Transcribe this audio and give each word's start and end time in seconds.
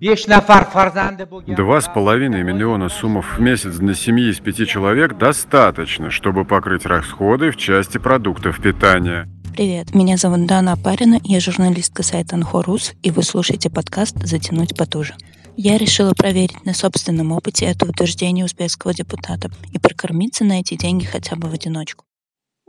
Два 0.00 1.80
с 1.80 1.88
половиной 1.92 2.42
миллиона 2.42 2.88
суммов 2.88 3.36
в 3.36 3.40
месяц 3.40 3.74
для 3.74 3.94
семьи 3.94 4.30
из 4.30 4.40
пяти 4.40 4.66
человек 4.66 5.18
достаточно, 5.18 6.10
чтобы 6.10 6.46
покрыть 6.46 6.86
расходы 6.86 7.50
в 7.50 7.58
части 7.58 7.98
продуктов 7.98 8.62
питания. 8.62 9.28
Привет, 9.52 9.94
меня 9.94 10.16
зовут 10.16 10.46
Дана 10.46 10.72
Апарина, 10.72 11.20
я 11.22 11.38
журналистка 11.38 12.02
сайта 12.02 12.36
Анхорус, 12.36 12.94
и 13.02 13.10
вы 13.10 13.22
слушаете 13.22 13.68
подкаст 13.68 14.16
«Затянуть 14.24 14.74
потуже». 14.74 15.14
Я 15.56 15.76
решила 15.76 16.14
проверить 16.14 16.64
на 16.64 16.72
собственном 16.72 17.32
опыте 17.32 17.66
это 17.66 17.84
утверждение 17.84 18.46
узбекского 18.46 18.94
депутата 18.94 19.50
и 19.70 19.78
прокормиться 19.78 20.44
на 20.44 20.60
эти 20.60 20.76
деньги 20.76 21.04
хотя 21.04 21.36
бы 21.36 21.48
в 21.48 21.52
одиночку. 21.52 22.06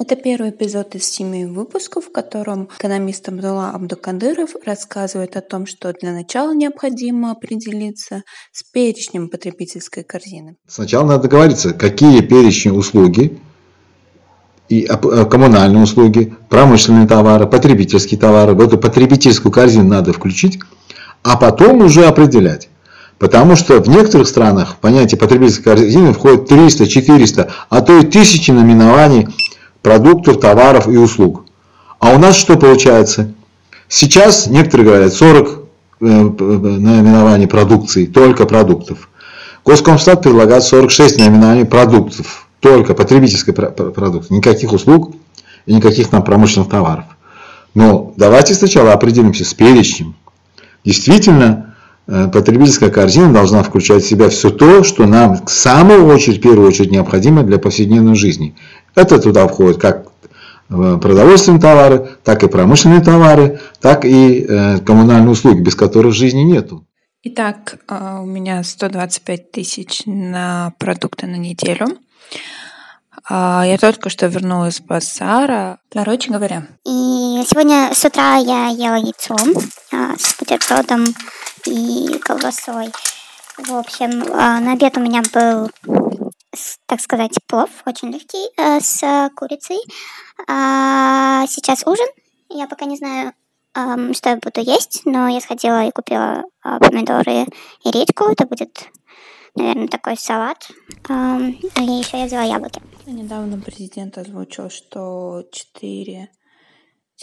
Это 0.00 0.14
первый 0.14 0.50
эпизод 0.50 0.94
из 0.94 1.04
семи 1.04 1.44
выпусков, 1.44 2.04
в 2.04 2.12
котором 2.12 2.68
экономист 2.78 3.28
Абдулла 3.28 3.70
Абдукадыров 3.70 4.50
рассказывает 4.64 5.36
о 5.36 5.40
том, 5.40 5.66
что 5.66 5.92
для 5.92 6.12
начала 6.12 6.54
необходимо 6.54 7.32
определиться 7.32 8.22
с 8.52 8.62
перечнем 8.62 9.28
потребительской 9.28 10.04
корзины. 10.04 10.54
Сначала 10.68 11.04
надо 11.04 11.24
договориться, 11.24 11.74
какие 11.74 12.20
перечни 12.20 12.70
услуги 12.70 13.40
и 14.68 14.84
э, 14.88 15.24
коммунальные 15.24 15.82
услуги, 15.82 16.32
промышленные 16.48 17.08
товары, 17.08 17.48
потребительские 17.48 18.20
товары. 18.20 18.54
В 18.54 18.60
эту 18.60 18.78
потребительскую 18.78 19.50
корзину 19.50 19.88
надо 19.88 20.12
включить, 20.12 20.60
а 21.24 21.36
потом 21.36 21.80
уже 21.80 22.06
определять. 22.06 22.68
Потому 23.18 23.56
что 23.56 23.82
в 23.82 23.88
некоторых 23.88 24.28
странах 24.28 24.76
понятие 24.76 25.18
потребительской 25.18 25.64
корзины 25.64 26.12
входит 26.12 26.46
300, 26.46 26.86
400, 26.86 27.50
а 27.68 27.80
то 27.80 27.98
и 27.98 28.04
тысячи 28.04 28.52
наименований 28.52 29.26
продуктов, 29.82 30.40
товаров 30.40 30.88
и 30.88 30.96
услуг. 30.96 31.44
А 31.98 32.10
у 32.10 32.18
нас 32.18 32.36
что 32.36 32.56
получается? 32.56 33.32
Сейчас 33.88 34.46
некоторые 34.46 34.86
говорят 34.86 35.12
40 35.12 35.48
э, 36.00 36.04
наименований 36.04 37.48
продукции, 37.48 38.06
только 38.06 38.46
продуктов. 38.46 39.08
Госкомстат 39.64 40.22
предлагает 40.22 40.62
46 40.62 41.18
наименований 41.18 41.64
продуктов, 41.64 42.48
только 42.60 42.94
потребительской 42.94 43.54
продукции, 43.54 44.34
никаких 44.34 44.72
услуг 44.72 45.14
и 45.66 45.74
никаких 45.74 46.08
там 46.08 46.22
промышленных 46.22 46.70
товаров. 46.70 47.04
Но 47.74 48.12
давайте 48.16 48.54
сначала 48.54 48.92
определимся 48.92 49.44
с 49.44 49.54
перечнем. 49.54 50.16
Действительно, 50.84 51.74
э, 52.06 52.28
потребительская 52.32 52.90
корзина 52.90 53.32
должна 53.32 53.62
включать 53.62 54.02
в 54.02 54.08
себя 54.08 54.28
все 54.28 54.50
то, 54.50 54.82
что 54.84 55.06
нам 55.06 55.44
в 55.44 55.50
самую 55.50 56.06
очередь, 56.06 56.38
в 56.38 56.40
первую 56.42 56.66
очередь 56.68 56.90
необходимо 56.90 57.42
для 57.42 57.58
повседневной 57.58 58.14
жизни. 58.14 58.54
Это 58.98 59.20
туда 59.20 59.46
входит 59.46 59.80
как 59.80 60.08
э, 60.70 60.98
продовольственные 61.00 61.60
товары, 61.60 62.16
так 62.24 62.42
и 62.42 62.48
промышленные 62.48 63.00
товары, 63.00 63.60
так 63.80 64.04
и 64.04 64.40
э, 64.40 64.78
коммунальные 64.78 65.30
услуги, 65.30 65.60
без 65.60 65.76
которых 65.76 66.14
жизни 66.14 66.40
нету. 66.40 66.84
Итак, 67.22 67.78
э, 67.88 68.18
у 68.20 68.26
меня 68.26 68.64
125 68.64 69.52
тысяч 69.52 70.02
на 70.06 70.72
продукты 70.80 71.28
на 71.28 71.36
неделю. 71.36 71.86
А, 73.30 73.62
я 73.64 73.78
только 73.78 74.10
что 74.10 74.26
вернулась 74.26 74.76
с 74.76 74.80
базара. 74.80 75.78
Короче 75.92 76.32
говоря. 76.32 76.66
И 76.84 77.44
сегодня 77.46 77.90
с 77.94 78.04
утра 78.04 78.34
я 78.34 78.66
ела 78.66 78.96
яйцо 78.96 79.36
с 80.18 80.36
бутербродом 80.40 81.04
и 81.66 82.18
колбасой. 82.18 82.90
В 83.58 83.74
общем, 83.74 84.10
на 84.18 84.72
обед 84.72 84.96
у 84.96 85.00
меня 85.00 85.22
был 85.32 85.70
так 86.86 87.00
сказать, 87.00 87.38
плов, 87.46 87.70
очень 87.86 88.10
легкий, 88.10 88.48
э, 88.56 88.80
с 88.80 89.30
курицей. 89.36 89.78
А 90.48 91.46
сейчас 91.46 91.86
ужин. 91.86 92.06
Я 92.48 92.66
пока 92.66 92.86
не 92.86 92.96
знаю, 92.96 93.32
что 93.74 94.30
я 94.30 94.36
буду 94.36 94.60
есть, 94.60 95.02
но 95.04 95.28
я 95.28 95.40
сходила 95.40 95.86
и 95.86 95.92
купила 95.92 96.44
э, 96.64 96.78
помидоры 96.78 97.46
и 97.84 97.90
редьку. 97.90 98.24
Это 98.24 98.46
будет, 98.46 98.88
наверное, 99.54 99.88
такой 99.88 100.16
салат. 100.16 100.70
И 101.08 101.82
еще 101.82 102.18
я 102.18 102.26
взяла 102.26 102.44
яблоки. 102.44 102.80
Недавно 103.06 103.60
президент 103.60 104.16
озвучил, 104.18 104.70
что 104.70 105.44
4 105.52 106.30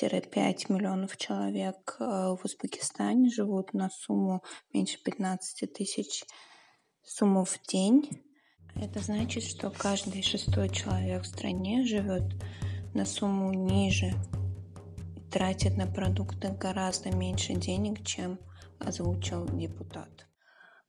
5 0.00 0.68
миллионов 0.70 1.16
человек 1.16 1.96
э, 2.00 2.04
в 2.04 2.40
Узбекистане 2.44 3.30
живут 3.30 3.72
на 3.74 3.90
сумму 3.90 4.42
меньше 4.72 4.98
15 5.02 5.72
тысяч 5.72 6.24
сумму 7.02 7.44
в 7.44 7.58
день. 7.68 8.08
Это 8.76 9.00
значит, 9.00 9.44
что 9.44 9.70
каждый 9.70 10.22
шестой 10.22 10.68
человек 10.68 11.22
в 11.22 11.26
стране 11.26 11.84
живет 11.84 12.24
на 12.92 13.04
сумму 13.04 13.52
ниже 13.52 14.14
и 15.16 15.20
тратит 15.30 15.76
на 15.76 15.86
продукты 15.86 16.48
гораздо 16.60 17.10
меньше 17.10 17.54
денег, 17.54 18.04
чем 18.04 18.38
озвучил 18.78 19.46
депутат. 19.46 20.26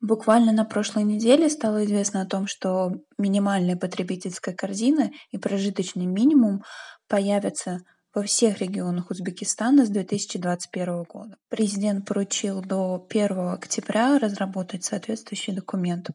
Буквально 0.00 0.52
на 0.52 0.64
прошлой 0.64 1.04
неделе 1.04 1.48
стало 1.48 1.84
известно 1.84 2.22
о 2.22 2.26
том, 2.26 2.48
что 2.48 2.92
минимальная 3.18 3.76
потребительская 3.76 4.54
корзина 4.54 5.12
и 5.30 5.38
прожиточный 5.38 6.06
минимум 6.06 6.64
появятся 7.06 7.82
во 8.12 8.22
всех 8.24 8.60
регионах 8.60 9.10
Узбекистана 9.10 9.86
с 9.86 9.88
2021 9.88 11.04
года. 11.04 11.36
Президент 11.48 12.04
поручил 12.04 12.60
до 12.60 13.06
1 13.08 13.38
октября 13.48 14.18
разработать 14.18 14.84
соответствующий 14.84 15.54
документ. 15.54 16.10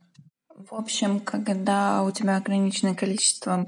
В 0.70 0.74
общем, 0.76 1.22
когда 1.22 2.04
у 2.04 2.12
тебя 2.12 2.36
ограниченное 2.36 2.94
количество 2.94 3.68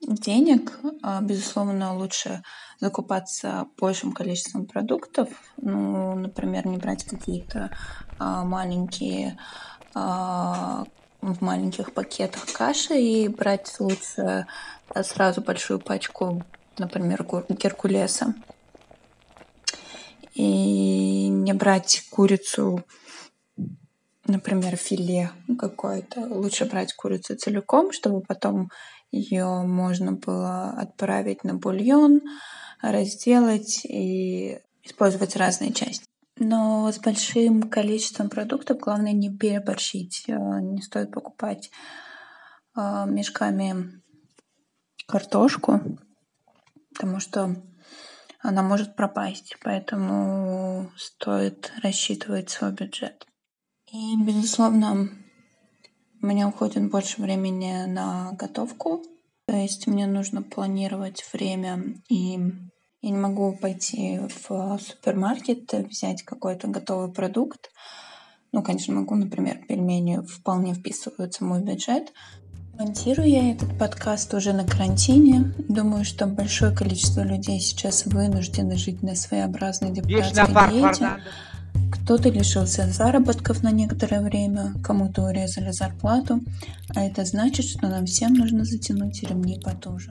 денег, 0.00 0.72
а, 1.02 1.20
безусловно, 1.20 1.94
лучше 1.94 2.42
закупаться 2.80 3.66
большим 3.78 4.12
количеством 4.12 4.64
продуктов. 4.64 5.28
Ну, 5.58 6.14
например, 6.14 6.66
не 6.66 6.78
брать 6.78 7.04
какие-то 7.04 7.76
а, 8.18 8.42
маленькие 8.42 9.38
а, 9.92 10.84
в 11.20 11.42
маленьких 11.42 11.92
пакетах 11.92 12.50
каши 12.52 12.98
и 12.98 13.28
брать 13.28 13.78
лучше 13.78 14.46
сразу 15.02 15.42
большую 15.42 15.78
пачку, 15.78 16.42
например, 16.78 17.26
геркулеса. 17.50 18.34
И 20.32 21.28
не 21.28 21.52
брать 21.52 22.06
курицу 22.10 22.82
например, 24.26 24.76
филе 24.76 25.30
какое-то, 25.58 26.20
лучше 26.20 26.64
брать 26.64 26.94
курицу 26.94 27.36
целиком, 27.36 27.92
чтобы 27.92 28.20
потом 28.20 28.70
ее 29.10 29.62
можно 29.62 30.12
было 30.12 30.70
отправить 30.70 31.44
на 31.44 31.54
бульон, 31.54 32.20
разделать 32.80 33.84
и 33.84 34.58
использовать 34.82 35.36
разные 35.36 35.72
части. 35.72 36.04
Но 36.36 36.90
с 36.90 36.98
большим 36.98 37.62
количеством 37.70 38.28
продуктов 38.28 38.78
главное 38.78 39.12
не 39.12 39.34
переборщить. 39.34 40.24
Э, 40.26 40.32
не 40.60 40.82
стоит 40.82 41.12
покупать 41.12 41.70
э, 42.76 43.04
мешками 43.06 44.02
картошку, 45.06 45.80
потому 46.92 47.20
что 47.20 47.54
она 48.40 48.62
может 48.62 48.96
пропасть, 48.96 49.56
поэтому 49.62 50.90
стоит 50.96 51.72
рассчитывать 51.82 52.50
свой 52.50 52.72
бюджет. 52.72 53.26
И, 53.94 54.16
безусловно, 54.16 55.08
у 56.20 56.26
меня 56.26 56.48
уходит 56.48 56.90
больше 56.90 57.22
времени 57.22 57.84
на 57.86 58.32
готовку. 58.32 59.04
То 59.46 59.54
есть 59.54 59.86
мне 59.86 60.08
нужно 60.08 60.42
планировать 60.42 61.24
время, 61.32 61.94
и 62.08 62.32
я 63.02 63.10
не 63.10 63.16
могу 63.16 63.52
пойти 63.52 64.18
в 64.18 64.78
супермаркет, 64.80 65.72
взять 65.88 66.24
какой-то 66.24 66.66
готовый 66.66 67.12
продукт. 67.12 67.70
Ну, 68.50 68.64
конечно, 68.64 68.94
могу, 68.94 69.14
например, 69.14 69.64
пельмени 69.68 70.26
вполне 70.26 70.74
вписываются 70.74 71.44
в 71.44 71.46
мой 71.46 71.62
бюджет. 71.62 72.12
Монтирую 72.76 73.28
я 73.28 73.52
этот 73.52 73.78
подкаст 73.78 74.34
уже 74.34 74.52
на 74.52 74.66
карантине. 74.66 75.54
Думаю, 75.68 76.04
что 76.04 76.26
большое 76.26 76.74
количество 76.74 77.20
людей 77.20 77.60
сейчас 77.60 78.06
вынуждены 78.06 78.76
жить 78.76 79.04
на 79.04 79.14
своеобразной 79.14 79.92
депутатской 79.92 80.46
диете. 80.72 81.10
Кто-то 82.04 82.28
лишился 82.28 82.86
заработков 82.86 83.62
на 83.62 83.70
некоторое 83.70 84.20
время, 84.20 84.74
кому-то 84.84 85.22
урезали 85.22 85.70
зарплату, 85.70 86.42
а 86.94 87.00
это 87.00 87.24
значит, 87.24 87.64
что 87.64 87.88
нам 87.88 88.04
всем 88.04 88.34
нужно 88.34 88.66
затянуть 88.66 89.22
ремни 89.22 89.58
потуже. 89.58 90.10